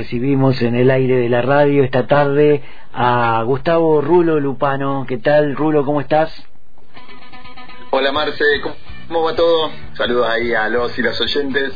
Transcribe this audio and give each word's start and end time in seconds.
recibimos 0.00 0.62
en 0.62 0.76
el 0.76 0.90
aire 0.90 1.16
de 1.16 1.28
la 1.28 1.42
radio 1.42 1.84
esta 1.84 2.06
tarde 2.06 2.62
a 2.94 3.42
Gustavo 3.44 4.00
Rulo 4.00 4.40
Lupano. 4.40 5.04
¿Qué 5.06 5.18
tal, 5.18 5.54
Rulo? 5.54 5.84
¿Cómo 5.84 6.00
estás? 6.00 6.32
Hola, 7.90 8.10
Marce. 8.10 8.42
¿Cómo 9.08 9.24
va 9.24 9.36
todo? 9.36 9.70
Saludos 9.92 10.26
ahí 10.26 10.54
a 10.54 10.70
los 10.70 10.98
y 10.98 11.02
las 11.02 11.20
oyentes. 11.20 11.74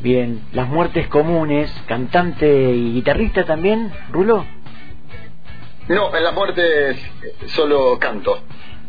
Bien, 0.00 0.42
las 0.52 0.68
muertes 0.68 1.06
comunes, 1.06 1.70
cantante 1.86 2.72
y 2.74 2.94
guitarrista 2.94 3.44
también, 3.44 3.92
Rulo. 4.10 4.44
No, 5.86 6.16
en 6.16 6.24
las 6.24 6.34
muertes 6.34 7.00
solo 7.54 8.00
canto. 8.00 8.36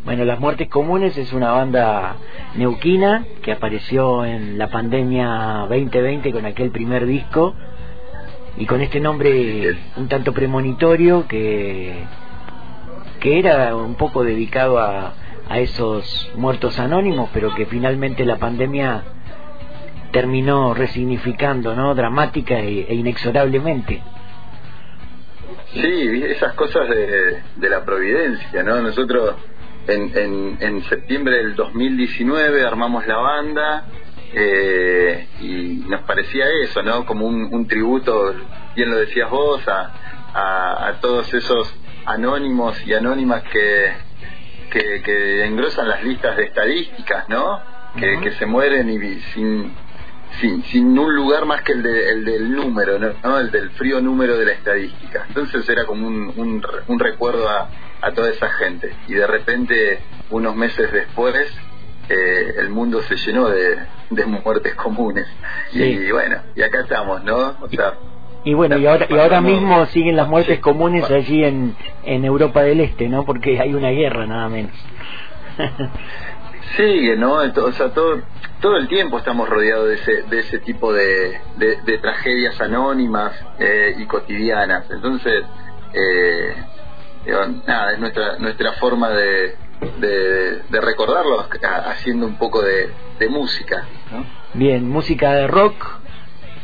Bueno, 0.04 0.24
Las 0.24 0.40
Muertes 0.40 0.68
Comunes 0.68 1.16
es 1.18 1.34
una 1.34 1.52
banda 1.52 2.16
neuquina 2.56 3.26
que 3.42 3.52
apareció 3.52 4.24
en 4.24 4.56
la 4.56 4.70
pandemia 4.70 5.66
2020 5.68 6.32
con 6.32 6.46
aquel 6.46 6.70
primer 6.70 7.04
disco 7.04 7.54
y 8.56 8.66
con 8.66 8.80
este 8.80 9.00
nombre 9.00 9.76
un 9.96 10.08
tanto 10.08 10.32
premonitorio 10.32 11.26
que, 11.26 12.04
que 13.20 13.38
era 13.38 13.74
un 13.76 13.94
poco 13.94 14.24
dedicado 14.24 14.78
a, 14.78 15.14
a 15.48 15.58
esos 15.58 16.30
muertos 16.36 16.78
anónimos, 16.78 17.30
pero 17.32 17.54
que 17.54 17.66
finalmente 17.66 18.24
la 18.24 18.36
pandemia 18.36 19.02
terminó 20.12 20.74
resignificando, 20.74 21.74
¿no? 21.74 21.94
Dramática 21.94 22.58
e, 22.58 22.86
e 22.88 22.94
inexorablemente. 22.94 24.02
Sí, 25.72 26.22
esas 26.24 26.54
cosas 26.54 26.88
de, 26.88 27.42
de 27.56 27.68
la 27.68 27.84
providencia, 27.84 28.62
¿no? 28.62 28.80
Nosotros 28.80 29.34
en, 29.86 30.16
en, 30.16 30.56
en 30.60 30.82
septiembre 30.84 31.36
del 31.36 31.54
2019 31.54 32.64
armamos 32.64 33.06
la 33.06 33.16
banda 33.16 33.84
eh, 34.32 35.26
y 35.40 35.84
nos 35.88 36.02
parecía 36.02 36.46
eso, 36.62 36.82
¿no? 36.82 37.04
Como 37.06 37.26
un, 37.26 37.52
un 37.52 37.66
tributo, 37.66 38.34
bien 38.76 38.90
lo 38.90 38.98
decías 38.98 39.28
vos, 39.30 39.66
a, 39.68 39.92
a, 40.34 40.88
a, 40.88 41.00
todos 41.00 41.32
esos 41.34 41.74
anónimos 42.06 42.80
y 42.86 42.94
anónimas 42.94 43.42
que, 43.44 43.92
que, 44.70 45.02
que 45.02 45.44
engrosan 45.44 45.88
las 45.88 46.04
listas 46.04 46.36
de 46.36 46.44
estadísticas, 46.44 47.28
¿no? 47.28 47.60
Que, 47.96 48.16
uh 48.16 48.18
-huh. 48.18 48.22
que 48.22 48.30
se 48.32 48.46
mueren 48.46 48.88
y 48.88 49.20
sin, 49.34 49.72
sin, 50.40 50.62
sin 50.64 50.96
un 50.98 51.14
lugar 51.14 51.44
más 51.44 51.62
que 51.62 51.72
el, 51.72 51.82
de, 51.82 52.10
el 52.10 52.24
del 52.24 52.52
número, 52.52 52.98
¿no? 52.98 53.38
El 53.38 53.50
del 53.50 53.70
frío 53.70 54.00
número 54.00 54.36
de 54.38 54.44
la 54.44 54.52
estadística. 54.52 55.24
Entonces 55.28 55.68
era 55.68 55.84
como 55.86 56.06
un, 56.06 56.32
un, 56.36 56.62
un 56.86 56.98
recuerdo 57.00 57.48
a, 57.48 57.68
a 58.00 58.12
toda 58.12 58.30
esa 58.30 58.48
gente. 58.50 58.94
Y 59.08 59.14
de 59.14 59.26
repente, 59.26 59.98
unos 60.30 60.54
meses 60.54 60.92
después, 60.92 61.34
eh, 62.08 62.54
el 62.58 62.68
mundo 62.68 63.02
se 63.02 63.16
llenó 63.16 63.48
de, 63.48 63.76
de 64.10 64.26
muertes 64.26 64.74
comunes. 64.74 65.26
Sí. 65.70 65.82
Y 65.82 66.10
bueno, 66.12 66.36
y 66.54 66.62
acá 66.62 66.80
estamos, 66.80 67.24
¿no? 67.24 67.56
O 67.60 67.68
sea, 67.68 67.94
y 68.42 68.54
bueno, 68.54 68.78
y 68.78 68.86
ahora, 68.86 69.06
y 69.08 69.18
ahora 69.18 69.40
mismo 69.40 69.84
siguen 69.86 70.16
las 70.16 70.26
muertes 70.26 70.56
sí, 70.56 70.62
comunes 70.62 71.02
bueno. 71.02 71.16
allí 71.16 71.44
en, 71.44 71.76
en 72.04 72.24
Europa 72.24 72.62
del 72.62 72.80
Este, 72.80 73.08
¿no? 73.08 73.24
Porque 73.24 73.60
hay 73.60 73.74
una 73.74 73.90
guerra, 73.90 74.26
nada 74.26 74.48
menos. 74.48 74.72
Sigue, 76.76 77.16
¿no? 77.16 77.34
O 77.34 77.72
sea, 77.72 77.90
todo, 77.90 78.22
todo 78.60 78.76
el 78.76 78.88
tiempo 78.88 79.18
estamos 79.18 79.48
rodeados 79.48 79.88
de 79.88 79.94
ese, 79.94 80.22
de 80.22 80.38
ese 80.38 80.58
tipo 80.60 80.92
de, 80.92 81.38
de, 81.56 81.82
de 81.82 81.98
tragedias 81.98 82.58
anónimas 82.60 83.32
eh, 83.58 83.94
y 83.98 84.06
cotidianas. 84.06 84.90
Entonces, 84.90 85.44
eh, 85.92 86.54
digo, 87.26 87.40
nada, 87.66 87.92
es 87.92 87.98
nuestra, 87.98 88.38
nuestra 88.38 88.72
forma 88.74 89.10
de, 89.10 89.54
de, 90.00 90.62
de 90.68 90.80
recordarlo 90.80 91.44
haciendo 91.86 92.26
un 92.26 92.36
poco 92.36 92.62
de, 92.62 92.90
de 93.18 93.28
música. 93.28 93.86
¿no? 94.12 94.24
Bien, 94.54 94.88
música 94.88 95.32
de 95.32 95.46
rock, 95.46 96.00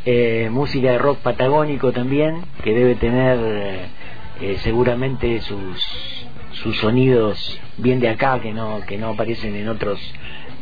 eh, 0.04 0.48
música 0.50 0.92
de 0.92 0.98
rock 0.98 1.18
patagónico 1.18 1.92
también, 1.92 2.42
que 2.62 2.74
debe 2.74 2.94
tener 2.96 3.38
eh, 4.40 4.58
seguramente 4.62 5.40
sus, 5.42 6.26
sus 6.52 6.76
sonidos 6.78 7.60
bien 7.78 8.00
de 8.00 8.08
acá, 8.08 8.40
que 8.40 8.52
no, 8.52 8.80
que 8.86 8.98
no 8.98 9.10
aparecen 9.10 9.54
en 9.56 9.68
otros 9.68 10.00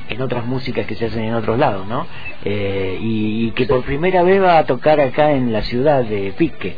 en 0.06 0.20
otras 0.20 0.44
músicas 0.44 0.86
que 0.86 0.96
se 0.96 1.06
hacen 1.06 1.24
en 1.24 1.34
otros 1.34 1.58
lados, 1.58 1.86
¿no? 1.86 2.06
Eh, 2.44 2.98
y, 3.00 3.46
y, 3.46 3.50
que 3.52 3.64
por 3.64 3.82
primera 3.84 4.22
vez 4.22 4.42
va 4.42 4.58
a 4.58 4.66
tocar 4.66 5.00
acá 5.00 5.32
en 5.32 5.50
la 5.50 5.62
ciudad 5.62 6.04
de 6.04 6.34
Pique. 6.36 6.76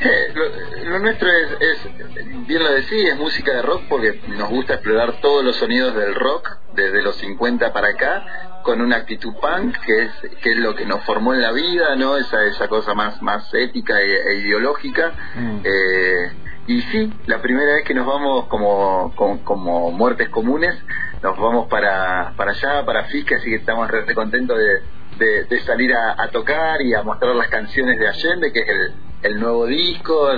Eh, 0.00 0.32
lo, 0.34 0.90
lo, 0.90 0.98
nuestro 1.00 1.28
es, 1.28 1.50
es, 1.60 2.46
bien 2.46 2.62
lo 2.62 2.72
decía, 2.72 3.12
es 3.12 3.18
música 3.18 3.52
de 3.52 3.62
rock 3.62 3.82
porque 3.88 4.18
nos 4.28 4.48
gusta 4.48 4.74
explorar 4.74 5.20
todos 5.20 5.44
los 5.44 5.56
sonidos 5.56 5.94
del 5.94 6.14
rock 6.14 6.48
desde 6.74 7.02
los 7.02 7.16
50 7.16 7.72
para 7.72 7.88
acá 7.88 8.60
con 8.62 8.80
una 8.80 8.96
actitud 8.96 9.34
punk 9.40 9.76
que 9.84 10.02
es 10.04 10.10
que 10.42 10.52
es 10.52 10.56
lo 10.56 10.74
que 10.74 10.86
nos 10.86 11.04
formó 11.04 11.34
en 11.34 11.42
la 11.42 11.52
vida, 11.52 11.96
¿no? 11.96 12.16
Esa 12.16 12.44
esa 12.44 12.68
cosa 12.68 12.94
más 12.94 13.20
más 13.20 13.52
ética 13.52 14.00
e, 14.00 14.32
e 14.32 14.34
ideológica. 14.38 15.12
Mm. 15.34 15.60
Eh, 15.64 16.32
y 16.66 16.82
sí, 16.82 17.12
la 17.26 17.42
primera 17.42 17.74
vez 17.74 17.84
que 17.84 17.94
nos 17.94 18.06
vamos 18.06 18.46
como, 18.46 19.12
como, 19.16 19.42
como 19.44 19.90
muertes 19.90 20.28
comunes, 20.28 20.74
nos 21.22 21.36
vamos 21.36 21.68
para, 21.68 22.34
para 22.36 22.52
allá, 22.52 22.84
para 22.84 23.04
Fisca, 23.04 23.36
así 23.36 23.50
que 23.50 23.56
estamos 23.56 23.90
re, 23.90 24.02
re 24.02 24.14
contentos 24.14 24.56
de, 24.56 25.24
de, 25.24 25.44
de 25.44 25.60
salir 25.62 25.92
a, 25.92 26.14
a, 26.22 26.28
tocar 26.28 26.80
y 26.82 26.94
a 26.94 27.02
mostrar 27.02 27.34
las 27.34 27.48
canciones 27.48 27.98
de 27.98 28.06
Allende, 28.06 28.52
que 28.52 28.60
es 28.60 28.68
el, 28.68 28.94
el 29.22 29.40
nuevo 29.40 29.66
disco. 29.66 30.28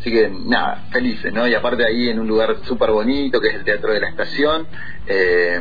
Así 0.00 0.10
que 0.10 0.28
nada, 0.28 0.84
felices, 0.90 1.32
¿no? 1.32 1.46
Y 1.46 1.54
aparte 1.54 1.84
ahí 1.86 2.08
en 2.08 2.20
un 2.20 2.28
lugar 2.28 2.56
súper 2.62 2.90
bonito, 2.90 3.40
que 3.40 3.48
es 3.48 3.54
el 3.54 3.64
Teatro 3.64 3.92
de 3.92 4.00
la 4.00 4.08
Estación, 4.08 4.66
eh, 5.06 5.60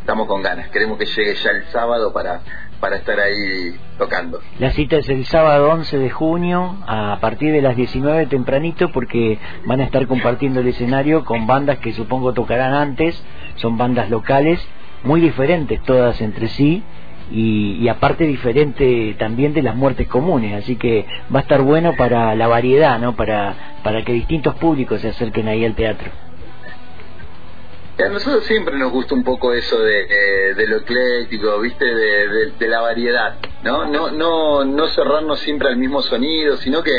estamos 0.00 0.26
con 0.26 0.42
ganas. 0.42 0.68
Queremos 0.70 0.98
que 0.98 1.06
llegue 1.06 1.34
ya 1.34 1.50
el 1.50 1.64
sábado 1.66 2.12
para, 2.12 2.40
para 2.80 2.96
estar 2.96 3.18
ahí 3.18 3.74
tocando. 3.98 4.40
La 4.58 4.70
cita 4.70 4.96
es 4.96 5.08
el 5.08 5.26
sábado 5.26 5.70
11 5.70 5.98
de 5.98 6.10
junio 6.10 6.76
a 6.86 7.18
partir 7.20 7.52
de 7.52 7.62
las 7.62 7.76
19 7.76 8.26
tempranito 8.26 8.90
porque 8.92 9.38
van 9.64 9.80
a 9.80 9.84
estar 9.84 10.06
compartiendo 10.06 10.60
el 10.60 10.68
escenario 10.68 11.24
con 11.24 11.46
bandas 11.46 11.78
que 11.78 11.92
supongo 11.92 12.32
tocarán 12.32 12.74
antes, 12.74 13.20
son 13.56 13.76
bandas 13.76 14.08
locales 14.08 14.60
muy 15.04 15.20
diferentes 15.20 15.80
todas 15.82 16.20
entre 16.20 16.48
sí 16.48 16.82
y, 17.30 17.78
y 17.80 17.88
aparte 17.88 18.24
diferente 18.24 19.16
también 19.18 19.54
de 19.54 19.62
las 19.62 19.76
muertes 19.76 20.08
comunes, 20.08 20.62
así 20.62 20.76
que 20.76 21.06
va 21.34 21.40
a 21.40 21.42
estar 21.42 21.62
bueno 21.62 21.94
para 21.96 22.34
la 22.34 22.46
variedad, 22.46 22.98
¿no? 22.98 23.16
Para 23.16 23.78
para 23.82 24.04
que 24.04 24.12
distintos 24.12 24.54
públicos 24.56 25.00
se 25.00 25.08
acerquen 25.08 25.48
ahí 25.48 25.64
al 25.64 25.74
teatro. 25.74 26.10
A 27.98 28.08
nosotros 28.08 28.44
siempre 28.44 28.78
nos 28.78 28.92
gusta 28.92 29.14
un 29.14 29.24
poco 29.24 29.52
eso 29.52 29.80
de, 29.80 30.06
de, 30.06 30.54
de 30.54 30.66
lo 30.68 30.76
ecléctico, 30.76 31.58
¿viste? 31.60 31.84
De, 31.84 32.28
de, 32.28 32.50
de, 32.52 32.68
la 32.68 32.80
variedad, 32.80 33.34
¿no? 33.64 33.86
No, 33.86 34.12
no, 34.12 34.64
no 34.64 34.86
cerrarnos 34.88 35.40
siempre 35.40 35.68
al 35.68 35.76
mismo 35.76 36.00
sonido, 36.02 36.56
sino 36.58 36.82
que 36.82 36.92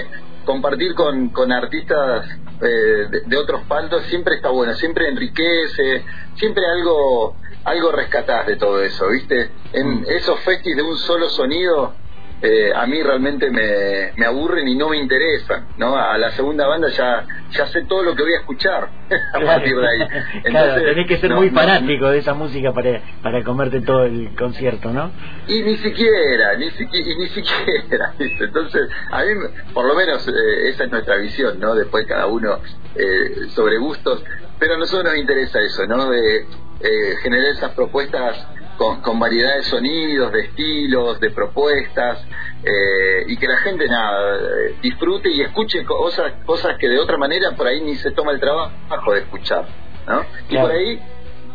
compartir 0.44 0.96
con, 0.96 1.30
con 1.30 1.52
artistas 1.54 2.28
eh, 2.62 3.08
de, 3.26 3.38
otros 3.38 3.62
paltos 3.68 4.04
siempre 4.08 4.36
está 4.36 4.50
bueno, 4.50 4.74
siempre 4.74 5.08
enriquece, 5.08 6.04
siempre 6.36 6.64
algo 6.66 7.36
algo 7.64 7.92
rescatás 7.92 8.48
de 8.48 8.56
todo 8.56 8.82
eso, 8.84 9.08
¿viste? 9.10 9.50
En 9.74 10.06
esos 10.08 10.40
festis 10.42 10.76
de 10.76 10.82
un 10.82 10.98
solo 10.98 11.30
sonido 11.30 11.94
eh, 12.42 12.72
a 12.74 12.86
mí 12.86 13.04
realmente 13.04 13.52
me, 13.52 14.14
me 14.16 14.26
aburren 14.26 14.66
y 14.68 14.76
no 14.76 14.88
me 14.90 14.98
interesan, 14.98 15.68
¿no? 15.78 15.98
A 15.98 16.18
la 16.18 16.32
segunda 16.32 16.68
banda 16.68 16.88
ya 16.88 17.26
ya 17.52 17.68
sé 17.68 17.84
todo 17.84 18.04
lo 18.04 18.16
que 18.16 18.24
voy 18.24 18.34
a 18.34 18.40
escuchar 18.40 18.90
a 19.34 19.40
partir 19.40 19.76
de 19.76 19.88
ahí. 19.88 20.02
Entonces, 20.36 20.52
claro, 20.52 20.84
tenés 20.84 21.08
que 21.08 21.18
ser 21.18 21.30
no, 21.32 21.36
muy 21.38 21.50
fanático 21.50 22.06
no, 22.06 22.12
de 22.12 22.20
esa 22.20 22.34
música 22.34 22.72
para, 22.72 23.02
para 23.22 23.44
comerte 23.44 23.82
todo 23.82 24.06
el 24.06 24.36
concierto, 24.38 24.92
¿no? 24.92 25.12
Y 25.48 25.62
ni 25.64 25.78
siquiera, 25.78 26.56
ni, 26.58 26.70
siquiera, 26.72 27.10
y 27.10 27.18
ni 27.18 27.28
siquiera, 27.28 28.14
¿viste? 28.20 28.44
Entonces, 28.46 28.90
a 29.12 29.24
mí, 29.24 29.32
por 29.74 29.86
lo 29.86 29.96
menos, 29.96 30.26
eh, 30.28 30.70
esa 30.70 30.86
es 30.86 30.92
nuestra 30.92 31.18
visión, 31.18 31.60
¿no? 31.60 31.76
Después 31.76 32.06
cada 32.08 32.28
uno 32.28 32.60
eh, 32.96 33.48
sobre 33.50 33.78
gustos, 33.80 34.24
pero 34.60 34.76
a 34.76 34.78
nosotros 34.78 35.06
nos 35.06 35.18
interesa 35.18 35.60
eso, 35.60 35.86
¿no? 35.88 36.10
De 36.10 36.46
eh, 36.82 37.16
esas 37.52 37.72
propuestas 37.72 38.38
con, 38.78 39.02
con, 39.02 39.20
variedad 39.20 39.56
de 39.56 39.64
sonidos, 39.64 40.32
de 40.32 40.42
estilos, 40.42 41.20
de 41.20 41.32
propuestas, 41.32 42.26
eh, 42.64 43.26
y 43.28 43.38
que 43.38 43.48
la 43.48 43.58
gente 43.58 43.88
nada 43.88 44.38
disfrute 44.82 45.30
y 45.30 45.42
escuche 45.42 45.84
cosas, 45.84 46.34
cosas 46.46 46.78
que 46.78 46.88
de 46.88 47.00
otra 47.00 47.18
manera 47.18 47.52
por 47.52 47.68
ahí 47.68 47.82
ni 47.82 47.96
se 47.96 48.12
toma 48.12 48.32
el 48.32 48.40
trabajo 48.40 49.14
de 49.14 49.20
escuchar, 49.20 49.66
¿no? 50.08 50.26
Y 50.50 50.58
por 50.58 50.72
ahí 50.72 51.00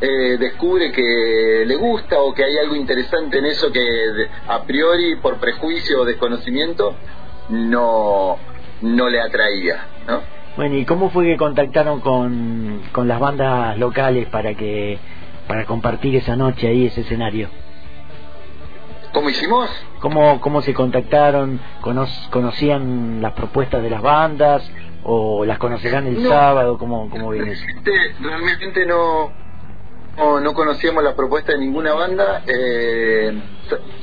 eh, 0.01 0.37
descubre 0.39 0.93
que 0.93 1.65
le 1.67 1.77
gusta 1.77 2.21
o 2.21 2.35
que 2.35 2.45
hay 2.45 2.59
algo 2.59 2.75
interesante 2.75 3.39
en 3.39 3.47
eso 3.47 3.71
que 3.73 4.29
a 4.49 4.63
priori 4.65 5.17
por 5.17 5.39
prejuicio 5.39 6.03
o 6.03 6.05
desconocimiento 6.05 6.95
no 7.49 8.39
no 8.83 9.09
le 9.09 9.21
atraía, 9.21 9.87
¿no? 10.07 10.21
Bueno, 10.57 10.77
¿y 10.77 10.85
cómo 10.85 11.11
fue 11.11 11.25
que 11.25 11.37
contactaron 11.37 12.01
con, 12.01 12.83
con 12.93 13.09
las 13.09 13.19
bandas 13.19 13.77
locales 13.77 14.29
para 14.29 14.55
que 14.55 14.99
para 15.47 15.65
compartir 15.67 16.17
esa 16.17 16.37
noche 16.37 16.69
ahí, 16.69 16.87
ese 16.87 17.03
escenario? 17.03 17.49
¿Cómo 19.13 19.31
hicimos? 19.31 19.71
¿Cómo, 20.01 20.41
cómo 20.41 20.61
se 20.63 20.75
contactaron? 20.75 21.61
¿Cono 21.81 22.07
¿Conocían 22.31 23.23
las 23.23 23.33
propuestas 23.33 23.83
de 23.83 23.91
las 23.91 24.03
bandas? 24.03 24.69
¿O 25.05 25.45
las 25.45 25.59
conocerán 25.59 26.07
el 26.07 26.23
no, 26.23 26.29
sábado? 26.29 26.79
¿Cómo, 26.79 27.09
cómo 27.11 27.31
viene 27.31 27.53
eso? 27.53 27.65
Realmente 28.21 28.85
no, 28.87 29.31
no, 30.17 30.41
no 30.41 30.55
conocíamos 30.55 31.05
la 31.05 31.15
propuesta 31.15 31.53
de 31.53 31.59
ninguna 31.59 31.93
banda. 31.95 32.43
Eh, 32.47 33.41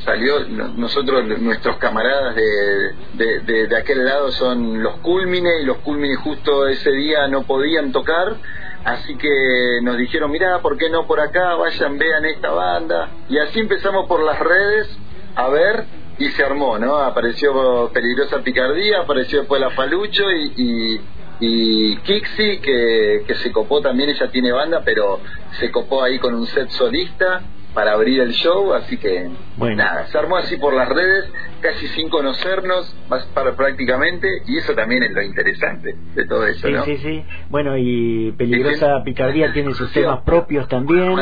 salió, 0.06 0.48
nosotros, 0.48 1.26
nuestros 1.40 1.78
camaradas 1.78 2.36
de, 2.36 3.42
de, 3.44 3.68
de, 3.68 3.78
aquel 3.78 4.06
lado 4.06 4.32
son 4.32 4.82
los 4.82 4.96
Culmine 4.98 5.62
y 5.62 5.66
los 5.66 5.78
Culmine 5.78 6.16
justo 6.16 6.68
ese 6.68 6.92
día 6.92 7.28
no 7.28 7.44
podían 7.44 7.92
tocar, 7.92 8.36
así 8.84 9.16
que 9.16 9.80
nos 9.82 9.98
dijeron, 9.98 10.32
mira, 10.32 10.60
¿por 10.60 10.78
qué 10.78 10.90
no 10.90 11.08
por 11.08 11.20
acá? 11.20 11.56
Vayan, 11.56 11.98
vean 11.98 12.26
esta 12.26 12.52
banda. 12.52 13.10
Y 13.30 13.38
así 13.38 13.60
empezamos 13.60 14.08
por 14.08 14.24
las 14.24 14.40
redes 14.40 14.90
a 15.36 15.50
ver 15.50 15.86
y 16.18 16.30
se 16.30 16.44
armó, 16.44 16.78
¿no? 16.78 16.98
Apareció 16.98 17.90
Peligrosa 17.94 18.40
Picardía, 18.40 19.00
apareció 19.00 19.40
después 19.40 19.60
La 19.60 19.72
Falucho 19.72 20.32
y, 20.32 20.54
y, 20.56 21.02
y 21.40 21.98
Kixi, 21.98 22.60
que, 22.60 23.24
que 23.26 23.36
se 23.36 23.52
copó 23.52 23.82
también, 23.82 24.10
ella 24.10 24.30
tiene 24.30 24.52
banda, 24.52 24.82
pero 24.86 25.20
se 25.60 25.72
copó 25.72 26.04
ahí 26.04 26.20
con 26.20 26.36
un 26.36 26.46
set 26.48 26.70
solista 26.70 27.42
para 27.74 27.94
abrir 27.94 28.20
el 28.20 28.34
show, 28.34 28.74
así 28.74 28.98
que 28.98 29.30
bueno. 29.58 29.78
nada, 29.78 30.08
se 30.08 30.18
armó 30.18 30.38
así 30.38 30.58
por 30.58 30.74
las 30.74 30.90
redes, 30.90 31.26
casi 31.62 31.88
sin 31.90 32.10
conocernos, 32.10 32.96
más 33.10 33.26
para 33.28 33.56
prácticamente, 33.56 34.28
y 34.48 34.58
eso 34.58 34.74
también 34.74 35.04
es 35.04 35.12
lo 35.12 35.22
interesante 35.22 35.96
de 36.16 36.26
todo 36.26 36.46
eso, 36.46 36.68
sí, 36.68 36.74
¿no? 36.74 36.84
Sí, 36.84 36.98
sí, 36.98 37.24
Bueno, 37.50 37.78
y 37.78 38.34
Peligrosa 38.38 39.04
Picardía 39.04 39.54
tiene 39.54 39.74
sus 39.74 39.92
temas 39.94 40.22
propios 40.22 40.68
también. 40.68 41.16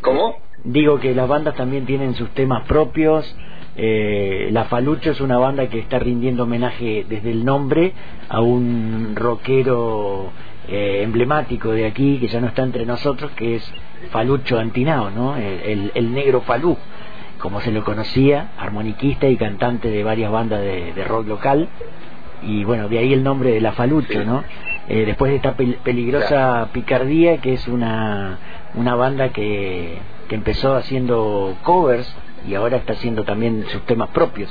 ¿Cómo? 0.00 0.38
Digo 0.64 0.98
que 0.98 1.14
las 1.14 1.28
bandas 1.28 1.54
también 1.56 1.86
tienen 1.86 2.14
sus 2.14 2.30
temas 2.30 2.66
propios. 2.66 3.36
Eh, 3.76 4.48
la 4.52 4.64
Falucho 4.64 5.10
es 5.10 5.20
una 5.20 5.36
banda 5.36 5.68
que 5.68 5.80
está 5.80 5.98
rindiendo 5.98 6.44
homenaje 6.44 7.04
desde 7.08 7.32
el 7.32 7.44
nombre 7.44 7.92
a 8.28 8.40
un 8.40 9.14
rockero 9.16 10.30
eh, 10.68 11.00
emblemático 11.02 11.72
de 11.72 11.84
aquí 11.84 12.18
que 12.18 12.28
ya 12.28 12.40
no 12.40 12.46
está 12.46 12.62
entre 12.62 12.86
nosotros, 12.86 13.32
que 13.32 13.56
es 13.56 13.74
Falucho 14.10 14.58
Antinao, 14.58 15.10
¿no? 15.10 15.36
El, 15.36 15.92
el, 15.94 16.14
negro 16.14 16.40
Falú, 16.42 16.76
como 17.44 17.60
se 17.60 17.72
lo 17.72 17.84
conocía, 17.84 18.52
armoniquista 18.56 19.28
y 19.28 19.36
cantante 19.36 19.90
de 19.90 20.02
varias 20.02 20.32
bandas 20.32 20.62
de, 20.62 21.04
rock 21.06 21.28
local. 21.28 21.68
Y 22.40 22.64
bueno, 22.64 22.88
de 22.88 22.98
ahí 22.98 23.12
el 23.12 23.22
nombre 23.22 23.50
de 23.52 23.60
la 23.60 23.72
Falucho, 23.72 24.24
¿no? 24.24 24.42
Eh, 24.88 25.04
después 25.04 25.30
de 25.30 25.36
esta 25.36 25.54
peligrosa 25.54 26.70
picardía, 26.72 27.42
que 27.42 27.52
es 27.52 27.68
una, 27.68 28.38
una 28.72 28.94
banda 28.94 29.28
que, 29.28 29.98
que 30.26 30.34
empezó 30.34 30.74
haciendo 30.74 31.54
covers 31.64 32.10
y 32.48 32.54
ahora 32.54 32.78
está 32.78 32.94
haciendo 32.94 33.24
también 33.24 33.66
sus 33.68 33.84
temas 33.84 34.08
propios. 34.08 34.50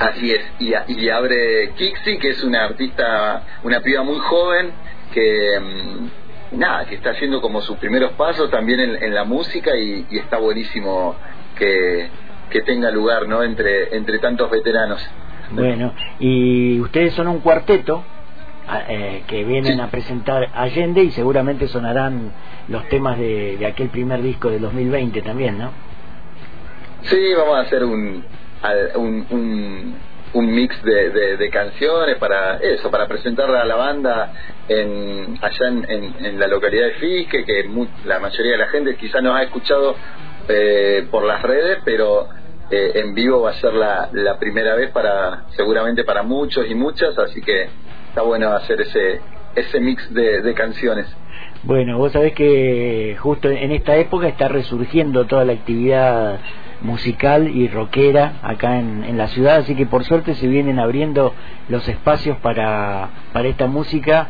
Así 0.00 0.32
es, 0.32 0.42
y, 0.58 0.72
y 1.00 1.10
abre 1.10 1.70
Kixi, 1.76 2.18
que 2.18 2.30
es 2.30 2.42
una 2.42 2.64
artista, 2.64 3.44
una 3.62 3.82
piba 3.82 4.02
muy 4.02 4.18
joven, 4.18 4.72
que 5.14 5.60
mm, 5.60 6.21
nada, 6.52 6.84
que 6.86 6.94
está 6.94 7.10
haciendo 7.10 7.40
como 7.40 7.60
sus 7.62 7.76
primeros 7.78 8.12
pasos 8.12 8.50
también 8.50 8.80
en, 8.80 9.14
la 9.14 9.24
música 9.24 9.76
y, 9.76 10.06
está 10.10 10.38
buenísimo 10.38 11.16
que, 11.56 12.08
que 12.50 12.62
tenga 12.62 12.90
lugar, 12.90 13.28
¿no? 13.28 13.42
Entre, 13.42 13.96
entre 13.96 14.18
tantos 14.18 14.50
veteranos. 14.50 15.06
Bueno, 15.50 15.92
y 16.18 16.80
ustedes 16.80 17.14
son 17.14 17.28
un 17.28 17.40
cuarteto 17.40 18.02
eh, 18.88 19.24
que 19.26 19.44
vienen 19.44 19.80
a 19.80 19.90
presentar 19.90 20.48
Allende 20.54 21.02
y 21.02 21.10
seguramente 21.10 21.68
sonarán 21.68 22.32
los 22.68 22.88
temas 22.88 23.18
de, 23.18 23.56
de 23.58 23.66
aquel 23.66 23.88
primer 23.88 24.22
disco 24.22 24.50
de 24.50 24.58
2020 24.58 25.20
también, 25.22 25.58
¿no? 25.58 25.70
Sí, 27.02 27.34
vamos 27.36 27.56
a 27.56 27.60
hacer 27.62 27.84
un, 27.84 28.24
un, 28.94 29.26
un, 29.30 29.94
mix 30.40 30.82
de, 30.82 31.36
de, 31.36 31.50
canciones 31.50 32.16
para 32.16 32.56
eso, 32.56 32.90
para 32.90 33.06
presentarla 33.06 33.60
a 33.60 33.64
la 33.64 33.76
banda 33.76 34.32
en, 34.68 35.38
allá 35.42 35.68
en, 35.68 36.14
en, 36.24 36.40
la 36.40 36.46
localidad 36.46 36.86
de 36.86 36.92
Fisque, 36.94 37.44
que 37.44 37.68
la 38.04 38.18
mayoría 38.18 38.52
de 38.52 38.58
la 38.58 38.68
gente 38.68 38.96
quizás 38.96 39.22
nos 39.22 39.36
ha 39.36 39.42
escuchado 39.42 39.94
eh, 40.48 41.06
por 41.10 41.24
las 41.24 41.42
redes, 41.42 41.78
pero 41.84 42.28
eh, 42.70 42.92
en 42.94 43.14
vivo 43.14 43.42
va 43.42 43.50
a 43.50 43.54
ser 43.54 43.74
la, 43.74 44.08
la 44.12 44.38
primera 44.38 44.74
vez 44.74 44.90
para 44.90 45.44
seguramente 45.56 46.04
para 46.04 46.22
muchos 46.22 46.66
y 46.70 46.74
muchas, 46.74 47.18
así 47.18 47.42
que 47.42 47.68
está 48.08 48.22
bueno 48.22 48.52
hacer 48.52 48.80
ese 48.80 49.20
ese 49.54 49.80
mix 49.80 50.12
de, 50.14 50.40
de 50.40 50.54
canciones. 50.54 51.06
Bueno, 51.64 51.98
vos 51.98 52.12
sabés 52.12 52.32
que 52.32 53.16
justo 53.20 53.48
en 53.48 53.70
esta 53.70 53.96
época 53.96 54.26
está 54.26 54.48
resurgiendo 54.48 55.26
toda 55.26 55.44
la 55.44 55.52
actividad 55.52 56.40
musical 56.82 57.48
y 57.48 57.68
rockera 57.68 58.34
acá 58.42 58.78
en, 58.78 59.16
la 59.16 59.28
ciudad, 59.28 59.56
así 59.56 59.74
que 59.74 59.86
por 59.86 60.04
suerte 60.04 60.34
se 60.34 60.48
vienen 60.48 60.78
abriendo 60.78 61.34
los 61.68 61.86
espacios 61.88 62.36
para, 62.38 63.08
para 63.32 63.48
esta 63.48 63.66
música 63.66 64.28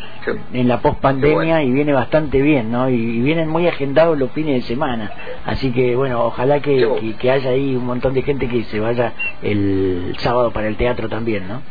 en 0.53 0.69
la 0.69 0.81
post 0.81 1.01
pandemia 1.01 1.63
y 1.63 1.71
viene 1.71 1.93
bastante 1.93 2.41
bien, 2.43 2.71
¿no? 2.71 2.89
Y, 2.89 3.21
vienen 3.23 3.49
muy 3.49 3.67
agendados 3.69 4.19
los 4.19 4.31
fines 4.33 4.63
de 4.63 4.69
semana, 4.69 5.11
así 5.47 5.73
que 5.73 5.97
bueno, 5.97 6.25
ojalá 6.25 6.61
que, 6.61 7.15
que, 7.19 7.31
haya 7.31 7.51
ahí 7.51 7.75
un 7.77 7.87
montón 7.87 8.15
de 8.15 8.23
gente 8.23 8.49
que 8.49 8.65
se 8.65 8.81
vaya 8.81 9.13
el 9.43 10.15
sábado 10.19 10.51
para 10.51 10.69
el 10.69 10.77
teatro 10.77 11.09
también, 11.09 11.49
¿no? 11.49 11.63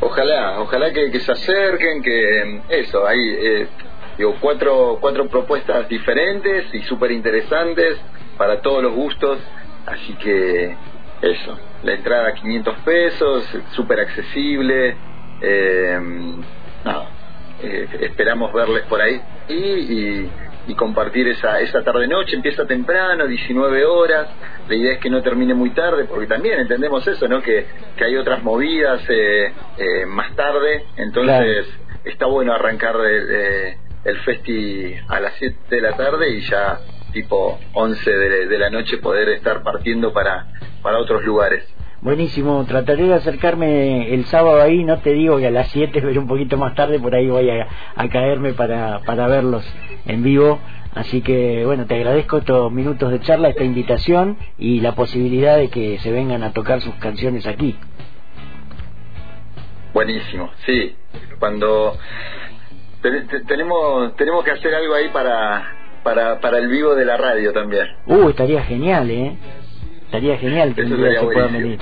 Ojalá, 0.00 0.60
ojalá 0.60 0.92
que, 0.92 1.18
se 1.18 1.32
acerquen, 1.32 2.02
que 2.02 2.60
eso, 2.68 3.06
hay 3.06 3.18
eh, 3.18 3.66
digo, 4.16 4.36
cuatro, 4.40 4.98
cuatro 5.00 5.28
propuestas 5.28 5.88
diferentes 5.88 6.72
y 6.72 6.82
súper 6.82 7.12
interesantes 7.12 7.98
para 8.38 8.60
todos 8.62 8.82
los 8.82 8.94
gustos, 8.94 9.38
así 9.84 10.14
que 10.14 10.74
eso, 11.20 11.58
la 11.82 11.94
entrada 11.94 12.28
a 12.28 12.34
500 12.34 12.74
pesos, 12.84 13.44
súper 13.72 14.00
accesible, 14.00 14.96
eh, 15.42 16.00
eh, 17.60 17.88
esperamos 18.00 18.52
verles 18.52 18.84
por 18.84 19.02
ahí 19.02 19.20
y, 19.48 20.30
y, 20.66 20.74
compartir 20.76 21.26
esa, 21.26 21.60
esa 21.60 21.82
tarde-noche, 21.82 22.36
empieza 22.36 22.66
temprano, 22.66 23.26
19 23.26 23.86
horas, 23.86 24.28
la 24.68 24.74
idea 24.74 24.92
es 24.92 24.98
que 24.98 25.08
no 25.08 25.22
termine 25.22 25.54
muy 25.54 25.70
tarde, 25.70 26.04
porque 26.04 26.26
también 26.26 26.60
entendemos 26.60 27.06
eso, 27.08 27.26
¿no? 27.26 27.40
Que, 27.42 27.66
que 27.96 28.04
hay 28.04 28.16
otras 28.16 28.42
movidas 28.42 29.00
eh, 29.08 29.50
eh 29.78 30.06
más 30.06 30.36
tarde, 30.36 30.84
entonces 30.96 31.66
está 32.04 32.26
bueno 32.26 32.52
arrancar 32.52 32.96
el 34.04 34.18
festi 34.20 34.94
a 35.08 35.20
las 35.20 35.32
7 35.38 35.56
de 35.70 35.80
la 35.80 35.96
tarde 35.96 36.30
y 36.30 36.40
ya 36.42 36.78
tipo 37.12 37.58
11 37.72 38.10
de, 38.10 38.58
la 38.58 38.70
noche 38.70 38.98
poder 38.98 39.28
estar 39.30 39.62
partiendo 39.62 40.12
para, 40.12 40.46
para 40.82 40.98
otros 40.98 41.24
lugares. 41.24 41.64
Buenísimo, 42.00 42.64
trataré 42.64 43.08
de 43.08 43.14
acercarme 43.14 44.14
el 44.14 44.24
sábado 44.26 44.62
ahí, 44.62 44.84
no 44.84 44.98
te 45.00 45.12
digo 45.12 45.38
que 45.38 45.48
a 45.48 45.50
las 45.50 45.68
7, 45.70 46.00
pero 46.00 46.20
un 46.20 46.28
poquito 46.28 46.56
más 46.56 46.74
tarde, 46.74 47.00
por 47.00 47.14
ahí 47.14 47.28
voy 47.28 47.50
a, 47.50 47.66
caerme 48.08 48.52
para, 48.52 49.00
para 49.00 49.26
verlos 49.26 49.64
en 50.06 50.22
vivo. 50.22 50.58
Así 50.94 51.20
que 51.20 51.64
bueno, 51.64 51.86
te 51.86 51.94
agradezco 51.94 52.38
estos 52.38 52.72
minutos 52.72 53.10
de 53.10 53.20
charla, 53.20 53.50
esta 53.50 53.62
invitación 53.62 54.36
y 54.58 54.80
la 54.80 54.94
posibilidad 54.94 55.56
de 55.56 55.68
que 55.68 55.98
se 55.98 56.10
vengan 56.10 56.42
a 56.42 56.52
tocar 56.52 56.80
sus 56.80 56.94
canciones 56.94 57.46
aquí. 57.46 57.76
Buenísimo, 59.92 60.50
sí. 60.66 60.96
Cuando 61.38 61.96
tenemos 63.46 64.16
tenemos 64.16 64.44
que 64.44 64.50
hacer 64.50 64.74
algo 64.74 64.94
ahí 64.94 65.08
para 65.10 65.77
para, 66.02 66.40
para 66.40 66.58
el 66.58 66.68
vivo 66.68 66.94
de 66.94 67.04
la 67.04 67.16
radio 67.16 67.52
también. 67.52 67.86
Uh, 68.06 68.28
estaría 68.30 68.62
genial, 68.64 69.10
¿eh? 69.10 69.36
Estaría 70.06 70.38
genial 70.38 70.74
que 70.74 70.82
venir. 70.82 71.78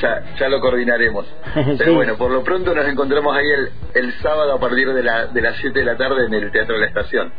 Ya, 0.00 0.22
ya 0.38 0.48
lo 0.48 0.60
coordinaremos. 0.60 1.26
Pero 1.78 1.94
bueno, 1.94 2.16
por 2.16 2.30
lo 2.30 2.42
pronto 2.42 2.74
nos 2.74 2.86
encontramos 2.88 3.36
ahí 3.36 3.44
el, 3.46 4.02
el 4.02 4.12
sábado 4.14 4.54
a 4.54 4.60
partir 4.60 4.92
de, 4.92 5.02
la, 5.02 5.26
de 5.26 5.40
las 5.42 5.56
7 5.56 5.78
de 5.78 5.84
la 5.84 5.96
tarde 5.96 6.24
en 6.26 6.34
el 6.34 6.50
Teatro 6.50 6.74
de 6.74 6.80
la 6.80 6.86
Estación. 6.86 7.32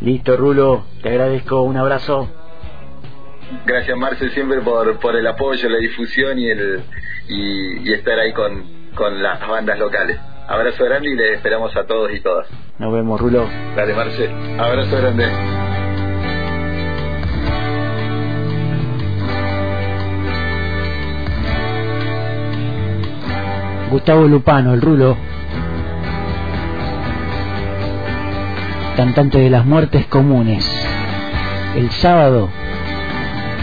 Listo, 0.00 0.36
Rulo. 0.36 0.86
Te 1.02 1.10
agradezco. 1.10 1.62
Un 1.62 1.76
abrazo. 1.76 2.28
Gracias, 3.64 3.96
Marcel, 3.96 4.30
siempre 4.32 4.60
por, 4.60 4.98
por 4.98 5.14
el 5.14 5.26
apoyo, 5.26 5.68
la 5.68 5.78
difusión 5.78 6.36
y, 6.36 6.48
el, 6.50 6.80
y, 7.28 7.88
y 7.88 7.92
estar 7.92 8.18
ahí 8.18 8.32
con, 8.32 8.64
con 8.96 9.22
las 9.22 9.46
bandas 9.46 9.78
locales. 9.78 10.18
Abrazo 10.48 10.84
grande 10.84 11.10
y 11.10 11.14
le 11.14 11.34
esperamos 11.34 11.74
a 11.76 11.86
todos 11.86 12.12
y 12.12 12.20
todas. 12.20 12.48
Nos 12.78 12.92
vemos, 12.92 13.20
Rulo. 13.20 13.48
Dale, 13.76 13.94
Marce. 13.94 14.28
Abrazo 14.58 14.96
grande. 14.96 15.55
Gustavo 23.96 24.28
Lupano, 24.28 24.74
el 24.74 24.82
Rulo, 24.82 25.16
cantante 28.94 29.38
de 29.38 29.48
las 29.48 29.64
muertes 29.64 30.04
comunes. 30.04 30.70
El 31.74 31.90
sábado 31.92 32.50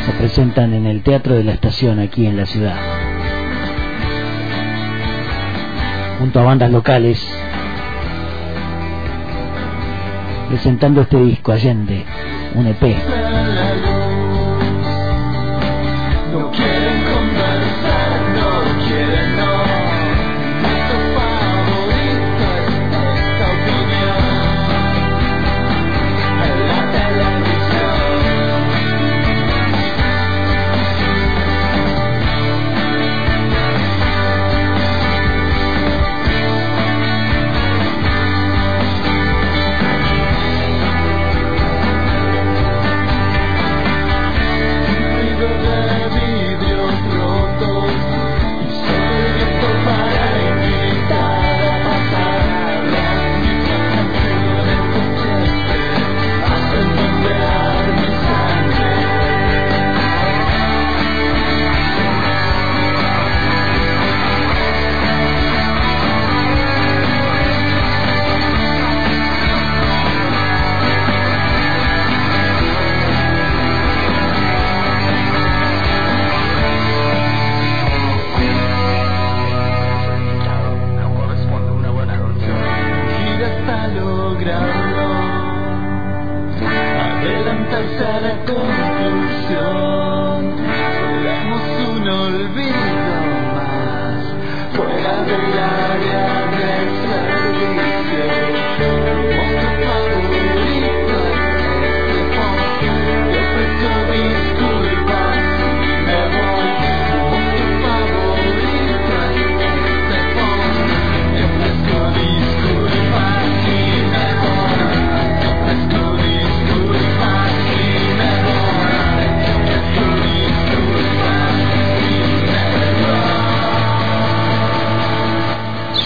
se 0.07 0.11
presentan 0.13 0.73
en 0.73 0.87
el 0.87 1.03
Teatro 1.03 1.35
de 1.35 1.43
la 1.43 1.51
Estación 1.51 1.99
aquí 1.99 2.25
en 2.25 2.37
la 2.37 2.47
ciudad. 2.47 2.77
junto 6.17 6.39
a 6.39 6.43
bandas 6.43 6.71
locales, 6.71 7.23
presentando 10.49 11.01
este 11.01 11.17
disco 11.17 11.51
Allende, 11.51 12.05
un 12.55 12.65
EP. 12.65 13.92
I 87.83 87.97
said 87.97 88.23
it 88.23 88.47
could 88.47 88.82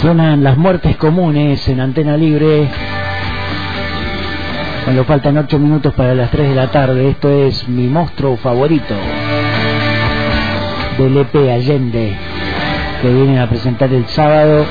Suenan 0.08 0.42
las 0.42 0.58
muertes 0.58 0.96
comunes 0.96 1.68
en 1.68 1.82
antena 1.82 2.16
libre. 2.16 2.70
Cuando 4.86 5.04
faltan 5.04 5.38
8 5.38 5.60
minutos 5.60 5.94
para 5.96 6.16
las 6.16 6.32
3 6.32 6.48
de 6.48 6.56
la 6.56 6.72
tarde, 6.72 7.10
esto 7.10 7.30
es 7.30 7.68
mi 7.68 7.88
monstruo 7.88 8.38
favorito 8.38 8.96
del 10.98 11.18
EP 11.18 11.36
Allende, 11.36 12.16
que 13.02 13.14
vienen 13.14 13.40
a 13.40 13.50
presentar 13.50 13.92
el 13.92 14.06
sábado 14.08 14.66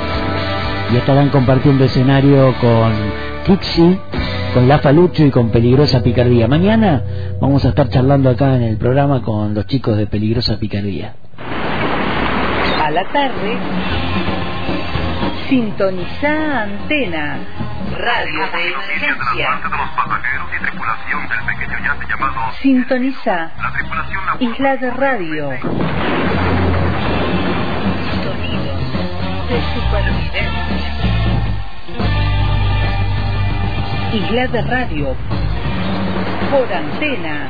y 0.91 0.97
estarán 0.97 1.29
compartiendo 1.29 1.85
escenario 1.85 2.55
con 2.59 2.95
Kixi, 3.45 3.99
con 4.55 4.67
La 4.67 4.79
Falucho 4.79 5.23
y 5.23 5.31
con 5.31 5.51
Peligrosa 5.51 6.03
Picardía. 6.03 6.49
Mañana 6.49 7.03
vamos 7.43 7.63
a 7.67 7.69
estar 7.69 7.91
charlando 7.91 8.31
acá 8.31 8.57
en 8.57 8.63
el 8.63 8.79
programa 8.79 9.21
con 9.21 9.53
los 9.53 9.67
chicos 9.67 9.99
de 9.99 10.07
Peligrosa 10.07 10.59
Picardía. 10.59 11.13
A 12.83 12.91
la 12.91 13.05
tarde 13.13 13.59
Sintoniza 15.49 16.63
antena. 16.63 17.39
Radio 17.97 18.47
de 18.53 18.69
emergencia. 18.69 19.61
Sintoniza. 22.61 23.51
Isla 24.41 24.77
de 24.77 24.91
radio. 24.91 25.51
Sonidos 28.23 28.83
de 29.49 29.59
supervivencia. 29.75 30.93
Isla 34.13 34.47
de 34.49 34.63
radio. 34.63 35.17
Por 36.51 36.73
antena. 36.73 37.46